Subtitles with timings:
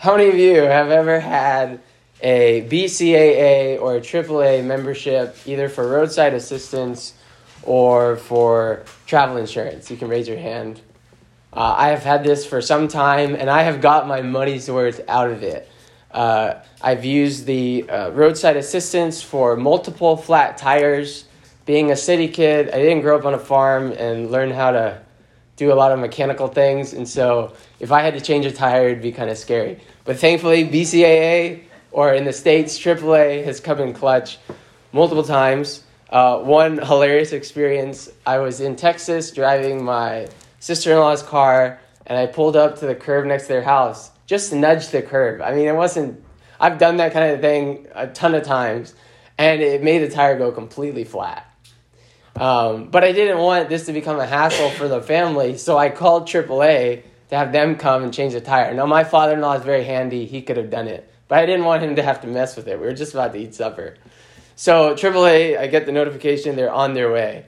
[0.00, 1.78] How many of you have ever had
[2.22, 7.12] a BCAA or a AAA membership, either for roadside assistance
[7.64, 9.90] or for travel insurance?
[9.90, 10.80] You can raise your hand.
[11.52, 15.02] Uh, I have had this for some time, and I have got my money's worth
[15.06, 15.70] out of it.
[16.10, 21.26] Uh, I've used the uh, roadside assistance for multiple flat tires.
[21.66, 25.02] Being a city kid, I didn't grow up on a farm and learn how to
[25.60, 28.88] do a lot of mechanical things, and so if I had to change a tire,
[28.88, 29.78] it'd be kind of scary.
[30.06, 34.38] But thankfully, BCAA or in the States, AAA has come in clutch
[34.94, 35.84] multiple times.
[36.08, 40.28] Uh, one hilarious experience I was in Texas driving my
[40.60, 44.10] sister in law's car, and I pulled up to the curb next to their house,
[44.24, 45.42] just nudged the curb.
[45.42, 46.24] I mean, it wasn't,
[46.58, 48.94] I've done that kind of thing a ton of times,
[49.36, 51.49] and it made the tire go completely flat.
[52.36, 55.90] Um, but I didn't want this to become a hassle for the family, so I
[55.90, 58.72] called AAA to have them come and change the tire.
[58.74, 61.46] Now, my father in law is very handy, he could have done it, but I
[61.46, 62.78] didn't want him to have to mess with it.
[62.80, 63.94] We were just about to eat supper.
[64.56, 67.46] So, AAA, I get the notification they're on their way.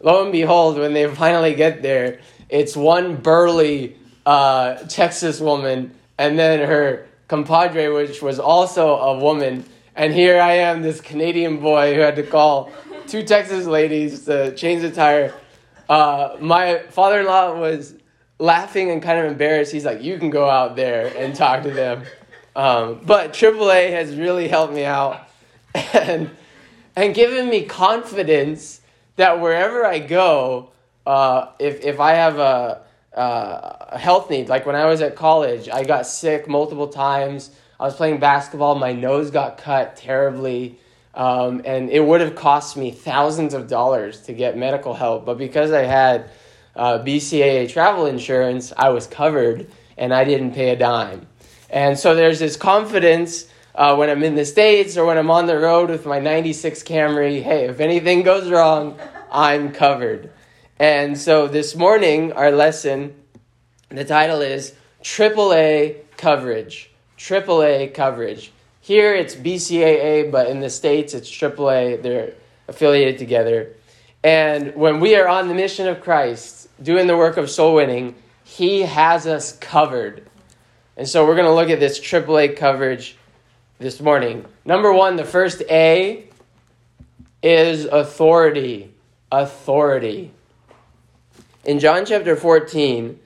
[0.00, 6.38] Lo and behold, when they finally get there, it's one burly uh, Texas woman and
[6.38, 9.64] then her compadre, which was also a woman.
[9.96, 12.70] And here I am, this Canadian boy who had to call
[13.06, 15.34] two Texas ladies to change the tire.
[15.88, 17.94] Uh, my father in law was
[18.38, 19.72] laughing and kind of embarrassed.
[19.72, 22.04] He's like, You can go out there and talk to them.
[22.56, 25.28] Um, but AAA has really helped me out
[25.74, 26.30] and,
[26.94, 28.80] and given me confidence
[29.16, 30.70] that wherever I go,
[31.06, 32.82] uh, if, if I have a,
[33.12, 37.50] a health need, like when I was at college, I got sick multiple times.
[37.78, 40.78] I was playing basketball, my nose got cut terribly.
[41.14, 45.24] Um, and it would have cost me thousands of dollars to get medical help.
[45.24, 46.30] But because I had
[46.74, 51.26] uh, BCAA travel insurance, I was covered and I didn't pay a dime.
[51.70, 55.46] And so there's this confidence uh, when I'm in the States or when I'm on
[55.46, 58.98] the road with my 96 Camry hey, if anything goes wrong,
[59.30, 60.30] I'm covered.
[60.78, 63.14] And so this morning, our lesson,
[63.88, 66.90] the title is AAA coverage.
[67.18, 68.52] AAA coverage.
[68.84, 72.02] Here it's BCAA, but in the States it's AAA.
[72.02, 72.34] They're
[72.68, 73.72] affiliated together.
[74.22, 78.14] And when we are on the mission of Christ, doing the work of soul winning,
[78.44, 80.28] He has us covered.
[80.98, 83.16] And so we're going to look at this AAA coverage
[83.78, 84.44] this morning.
[84.66, 86.28] Number one, the first A
[87.42, 88.92] is authority.
[89.32, 90.30] Authority.
[91.64, 93.18] In John chapter 14,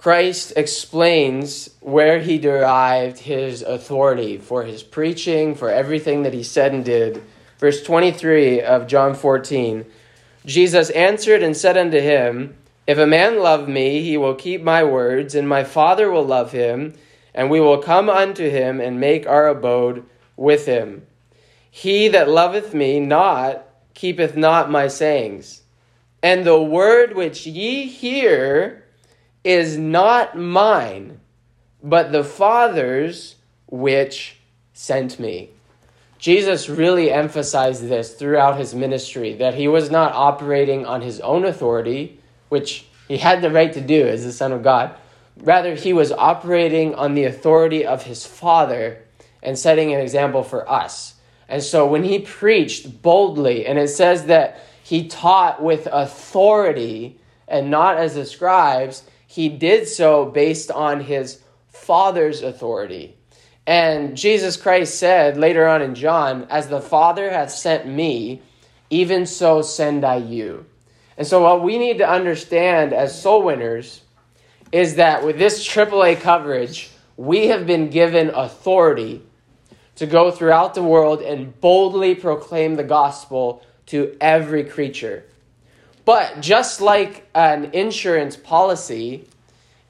[0.00, 6.72] Christ explains where he derived his authority for his preaching, for everything that he said
[6.72, 7.22] and did.
[7.58, 9.84] Verse 23 of John 14
[10.46, 12.56] Jesus answered and said unto him,
[12.86, 16.52] If a man love me, he will keep my words, and my Father will love
[16.52, 16.94] him,
[17.34, 21.06] and we will come unto him and make our abode with him.
[21.70, 25.60] He that loveth me not keepeth not my sayings.
[26.22, 28.86] And the word which ye hear
[29.44, 31.20] is not mine,
[31.82, 33.36] but the Father's
[33.66, 34.36] which
[34.72, 35.50] sent me.
[36.18, 41.44] Jesus really emphasized this throughout his ministry that he was not operating on his own
[41.46, 42.20] authority,
[42.50, 44.94] which he had the right to do as the Son of God.
[45.38, 49.02] Rather, he was operating on the authority of his Father
[49.42, 51.14] and setting an example for us.
[51.48, 57.18] And so when he preached boldly, and it says that he taught with authority
[57.48, 63.14] and not as the scribes, he did so based on his Father's authority.
[63.64, 68.42] And Jesus Christ said later on in John, As the Father hath sent me,
[68.90, 70.66] even so send I you.
[71.16, 74.00] And so, what we need to understand as soul winners
[74.72, 79.22] is that with this AAA coverage, we have been given authority
[79.94, 85.24] to go throughout the world and boldly proclaim the gospel to every creature.
[86.04, 89.28] But just like an insurance policy,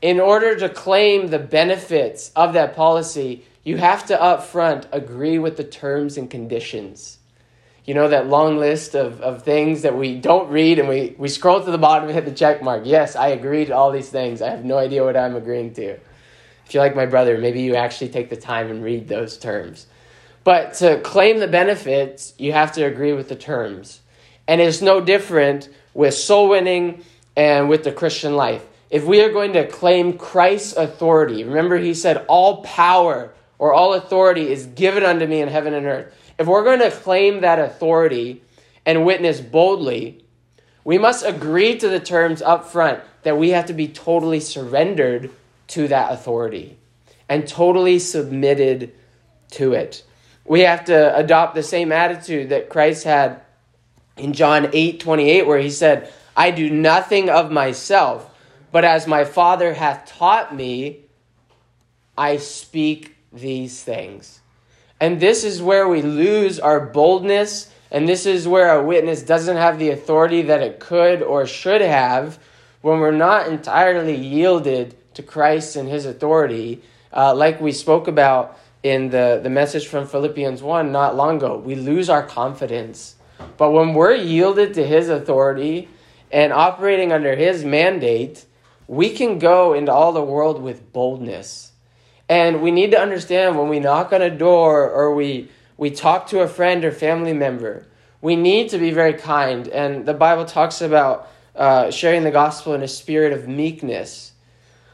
[0.03, 5.57] in order to claim the benefits of that policy, you have to upfront agree with
[5.57, 7.19] the terms and conditions.
[7.85, 11.29] You know, that long list of, of things that we don't read and we, we
[11.29, 12.83] scroll to the bottom and hit the check mark.
[12.85, 14.43] Yes, I agree to all these things.
[14.43, 15.99] I have no idea what I'm agreeing to.
[16.67, 19.87] If you're like my brother, maybe you actually take the time and read those terms.
[20.45, 24.01] But to claim the benefits, you have to agree with the terms.
[24.51, 27.05] And it's no different with soul winning
[27.37, 28.67] and with the Christian life.
[28.91, 33.95] If we are going to claim Christ's authority, remember he said, All power or all
[33.95, 36.13] authority is given unto me in heaven and earth.
[36.37, 38.43] If we're going to claim that authority
[38.85, 40.25] and witness boldly,
[40.83, 45.31] we must agree to the terms up front that we have to be totally surrendered
[45.69, 46.77] to that authority.
[47.29, 48.93] and totally submitted
[49.53, 50.03] to it.
[50.45, 53.43] We have to adopt the same attitude that Christ had
[54.21, 58.31] in John 8 28, where he said, I do nothing of myself,
[58.73, 61.01] but as my Father hath taught me,
[62.17, 64.41] I speak these things.
[65.01, 69.57] And this is where we lose our boldness, and this is where a witness doesn't
[69.57, 72.39] have the authority that it could or should have
[72.83, 76.83] when we're not entirely yielded to Christ and his authority,
[77.13, 81.59] uh, like we spoke about in the, the message from Philippians 1 not long ago.
[81.59, 83.17] We lose our confidence.
[83.57, 85.89] But when we're yielded to his authority
[86.31, 88.45] and operating under his mandate,
[88.87, 91.73] we can go into all the world with boldness.
[92.29, 96.29] And we need to understand when we knock on a door or we, we talk
[96.29, 97.87] to a friend or family member,
[98.23, 99.67] we need to be very kind.
[99.69, 104.33] And the Bible talks about uh, sharing the gospel in a spirit of meekness.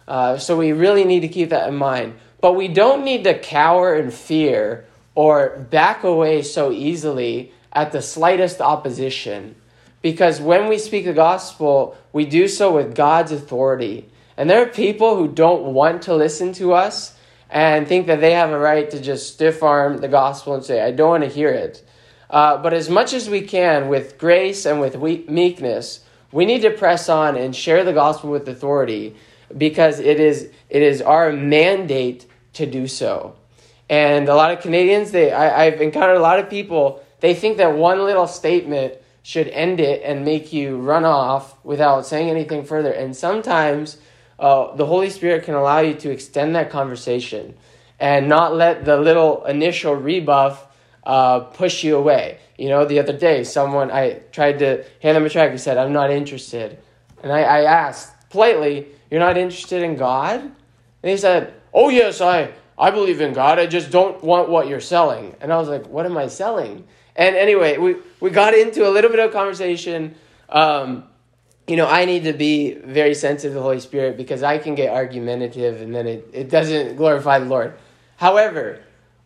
[0.08, 2.14] Uh, so we really need to keep that in mind.
[2.40, 8.02] But we don't need to cower in fear or back away so easily at the
[8.02, 9.55] slightest opposition.
[10.00, 14.08] Because when we speak the gospel, we do so with God's authority.
[14.37, 17.17] And there are people who don't want to listen to us
[17.50, 20.82] and think that they have a right to just stiff arm the gospel and say,
[20.82, 21.87] I don't want to hear it.
[22.31, 26.00] Uh, but as much as we can, with grace and with meekness,
[26.32, 29.14] we need to press on and share the gospel with authority
[29.56, 33.37] because it is, it is our mandate to do so.
[33.88, 37.56] And a lot of Canadians, they, I, I've encountered a lot of people, they think
[37.58, 42.64] that one little statement should end it and make you run off without saying anything
[42.64, 42.92] further.
[42.92, 43.98] And sometimes
[44.38, 47.56] uh, the Holy Spirit can allow you to extend that conversation
[47.98, 50.66] and not let the little initial rebuff
[51.04, 52.38] uh, push you away.
[52.58, 55.78] You know, the other day, someone, I tried to hand them a track, he said,
[55.78, 56.78] I'm not interested.
[57.22, 60.40] And I, I asked politely, You're not interested in God?
[60.40, 63.58] And he said, Oh, yes, I, I believe in God.
[63.58, 65.34] I just don't want what you're selling.
[65.40, 66.86] And I was like, What am I selling?
[67.16, 70.14] And anyway, we, we got into a little bit of conversation.
[70.48, 71.04] Um,
[71.66, 74.74] you know, I need to be very sensitive to the Holy Spirit because I can
[74.74, 77.74] get argumentative and then it, it doesn't glorify the Lord.
[78.16, 78.80] However,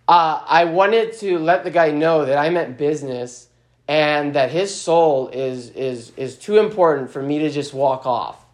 [0.08, 3.48] uh, I wanted to let the guy know that I meant business
[3.87, 8.44] and that his soul is, is, is too important for me to just walk off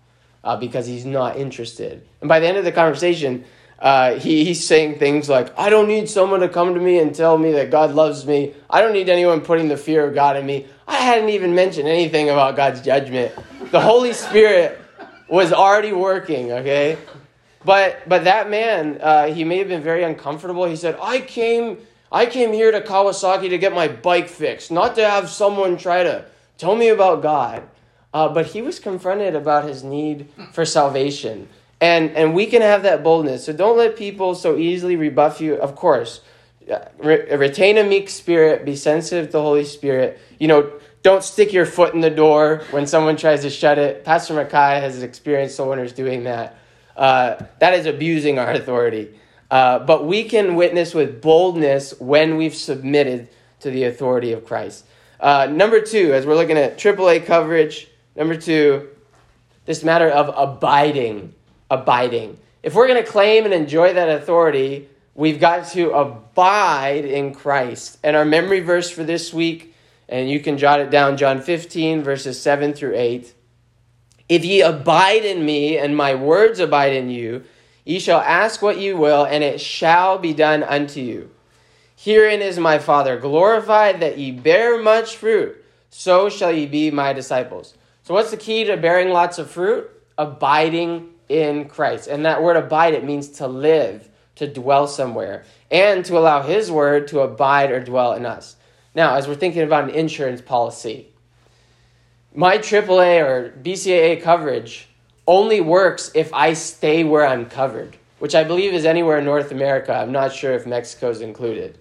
[0.42, 2.06] uh, because he's not interested.
[2.20, 3.44] And by the end of the conversation,
[3.78, 7.14] uh, he, he's saying things like, I don't need someone to come to me and
[7.14, 8.54] tell me that God loves me.
[8.70, 10.66] I don't need anyone putting the fear of God in me.
[10.88, 13.34] I hadn't even mentioned anything about God's judgment.
[13.70, 14.80] The Holy Spirit
[15.28, 16.96] was already working, okay?
[17.64, 20.66] But but that man, uh, he may have been very uncomfortable.
[20.66, 21.78] He said, "I came
[22.12, 26.04] I came here to Kawasaki to get my bike fixed, not to have someone try
[26.04, 26.24] to
[26.58, 27.64] tell me about God."
[28.14, 31.48] Uh, but he was confronted about his need for salvation,
[31.80, 33.44] and and we can have that boldness.
[33.44, 35.54] So don't let people so easily rebuff you.
[35.54, 36.20] Of course,
[36.98, 38.64] re- retain a meek spirit.
[38.64, 40.18] Be sensitive to the Holy Spirit.
[40.38, 44.04] You know, don't stick your foot in the door when someone tries to shut it.
[44.04, 46.58] Pastor Mackay has experienced soul winners doing that.
[46.96, 49.14] Uh, that is abusing our authority.
[49.50, 53.28] Uh, but we can witness with boldness when we've submitted
[53.60, 54.84] to the authority of Christ.
[55.20, 58.88] Uh, number two, as we're looking at AAA coverage, number two,
[59.64, 61.34] this matter of abiding.
[61.70, 62.38] Abiding.
[62.62, 67.98] If we're going to claim and enjoy that authority, we've got to abide in Christ.
[68.02, 69.74] And our memory verse for this week,
[70.08, 73.34] and you can jot it down, John 15, verses 7 through 8.
[74.28, 77.44] If ye abide in me, and my words abide in you,
[77.84, 81.30] ye shall ask what ye will, and it shall be done unto you.
[81.96, 87.12] Herein is my Father glorified, that ye bear much fruit, so shall ye be my
[87.12, 87.74] disciples.
[88.02, 89.90] So, what's the key to bearing lots of fruit?
[90.18, 92.08] Abiding in Christ.
[92.08, 96.70] And that word abide, it means to live, to dwell somewhere, and to allow His
[96.70, 98.56] word to abide or dwell in us.
[98.94, 101.08] Now, as we're thinking about an insurance policy,
[102.34, 104.88] my AAA or BCAA coverage
[105.26, 109.52] only works if I stay where I'm covered, which I believe is anywhere in North
[109.52, 109.92] America.
[109.92, 111.78] I'm not sure if Mexico is included.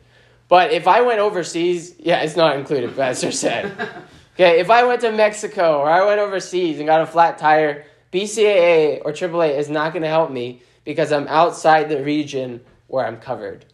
[0.47, 3.73] But if I went overseas, yeah, it's not included, Pastor said.
[4.35, 7.85] Okay, if I went to Mexico or I went overseas and got a flat tire,
[8.15, 13.05] BCAA or AAA is not going to help me because I'm outside the region where
[13.05, 13.65] I'm covered.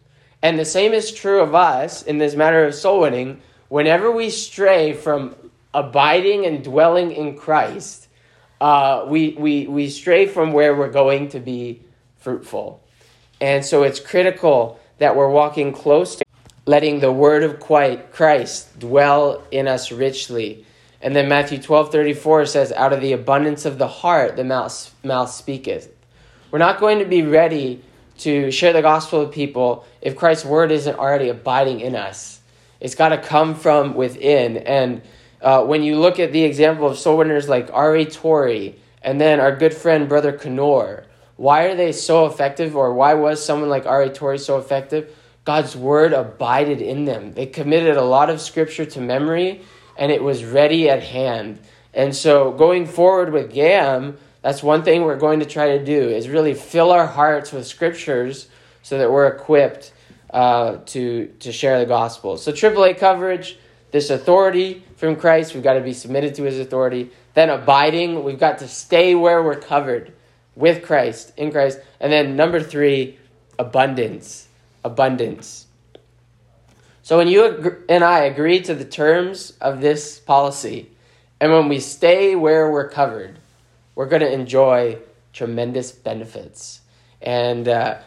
[0.42, 3.40] And the same is true of us in this matter of soul winning.
[3.68, 5.36] Whenever we stray from
[5.72, 8.08] abiding and dwelling in Christ,
[8.60, 11.80] uh, we, we, we stray from where we're going to be
[12.16, 12.82] fruitful.
[13.40, 16.24] And so it's critical that we're walking close to
[16.66, 20.66] letting the word of Christ dwell in us richly.
[21.02, 24.94] And then Matthew 12 34 says, Out of the abundance of the heart, the mouth,
[25.04, 25.92] mouth speaketh.
[26.50, 27.82] We're not going to be ready
[28.18, 32.40] to share the gospel with people if Christ's word isn't already abiding in us.
[32.78, 34.58] It's got to come from within.
[34.58, 35.02] And
[35.40, 38.04] uh, when you look at the example of soul winners like R.A.
[38.04, 41.04] Torrey and then our good friend Brother Knorr,
[41.36, 44.10] why are they so effective or why was someone like R.A.
[44.10, 45.16] Torrey so effective?
[45.44, 47.32] God's word abided in them.
[47.32, 49.62] They committed a lot of scripture to memory
[49.96, 51.60] and it was ready at hand.
[51.94, 56.08] And so going forward with GAM, that's one thing we're going to try to do
[56.08, 58.48] is really fill our hearts with scriptures
[58.82, 59.92] so that we're equipped
[60.30, 62.36] uh, to, to share the gospel.
[62.36, 63.58] So AAA coverage,
[63.92, 67.10] this authority from Christ, we've got to be submitted to his authority.
[67.34, 70.12] Then abiding, we've got to stay where we're covered
[70.56, 71.78] with Christ, in Christ.
[72.00, 73.18] And then number three,
[73.58, 74.48] abundance.
[74.84, 75.66] Abundance.
[77.02, 80.90] So when you and I agree to the terms of this policy,
[81.40, 83.40] and when we stay where we're covered,
[83.96, 84.98] we're going to enjoy
[85.32, 86.80] tremendous benefits.
[87.20, 87.98] And uh,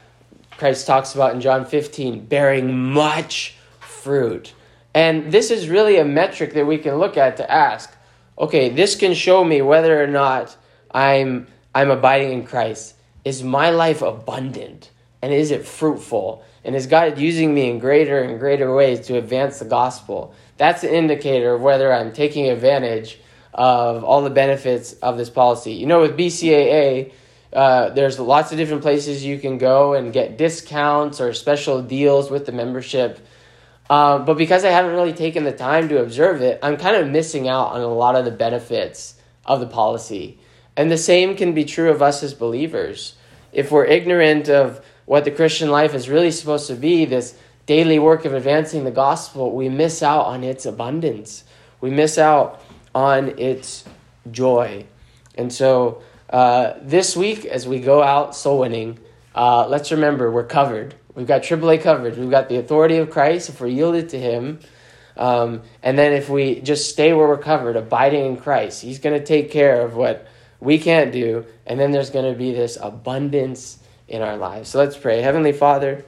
[0.51, 4.53] Christ talks about in John 15 bearing much fruit.
[4.93, 7.91] And this is really a metric that we can look at to ask
[8.37, 10.57] okay, this can show me whether or not
[10.91, 12.95] I'm, I'm abiding in Christ.
[13.23, 14.91] Is my life abundant?
[15.21, 16.43] And is it fruitful?
[16.65, 20.33] And is God using me in greater and greater ways to advance the gospel?
[20.57, 23.19] That's an indicator of whether I'm taking advantage
[23.53, 25.73] of all the benefits of this policy.
[25.73, 27.13] You know, with BCAA,
[27.53, 32.31] uh, there's lots of different places you can go and get discounts or special deals
[32.31, 33.25] with the membership.
[33.87, 37.07] Uh, but because I haven't really taken the time to observe it, I'm kind of
[37.07, 40.39] missing out on a lot of the benefits of the policy.
[40.75, 43.15] And the same can be true of us as believers.
[43.53, 47.99] If we're ignorant of what the Christian life is really supposed to be, this daily
[47.99, 51.43] work of advancing the gospel, we miss out on its abundance.
[51.81, 52.61] We miss out
[52.93, 53.83] on its
[54.31, 54.85] joy.
[55.35, 58.99] And so uh, this week, as we go out soul winning,
[59.33, 60.95] uh, let's remember we're covered.
[61.13, 62.17] We've got AAA coverage.
[62.17, 64.59] We've got the authority of Christ if we're yielded to Him.
[65.17, 69.17] Um, and then if we just stay where we're covered, abiding in Christ, He's going
[69.17, 70.27] to take care of what
[70.59, 71.45] we can't do.
[71.65, 74.69] And then there's going to be this abundance in our lives.
[74.69, 75.21] So let's pray.
[75.21, 76.05] Heavenly Father,